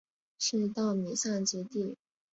[0.39, 1.95] 是稻米集散地。